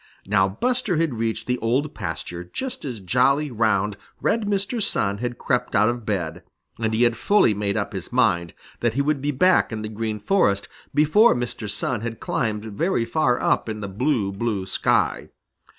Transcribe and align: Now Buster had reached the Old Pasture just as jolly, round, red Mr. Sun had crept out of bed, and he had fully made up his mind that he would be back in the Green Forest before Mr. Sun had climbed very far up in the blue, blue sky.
Now 0.25 0.49
Buster 0.49 0.97
had 0.97 1.13
reached 1.19 1.45
the 1.45 1.59
Old 1.59 1.93
Pasture 1.93 2.43
just 2.43 2.83
as 2.83 3.01
jolly, 3.01 3.51
round, 3.51 3.97
red 4.19 4.47
Mr. 4.47 4.81
Sun 4.81 5.19
had 5.19 5.37
crept 5.37 5.75
out 5.75 5.89
of 5.89 6.07
bed, 6.07 6.41
and 6.79 6.91
he 6.91 7.03
had 7.03 7.15
fully 7.15 7.53
made 7.53 7.77
up 7.77 7.93
his 7.93 8.11
mind 8.11 8.55
that 8.79 8.95
he 8.95 9.01
would 9.03 9.21
be 9.21 9.29
back 9.29 9.71
in 9.71 9.83
the 9.83 9.89
Green 9.89 10.19
Forest 10.19 10.67
before 10.91 11.35
Mr. 11.35 11.69
Sun 11.69 12.01
had 12.01 12.19
climbed 12.19 12.65
very 12.65 13.05
far 13.05 13.39
up 13.43 13.69
in 13.69 13.79
the 13.81 13.87
blue, 13.87 14.31
blue 14.31 14.65
sky. 14.65 15.29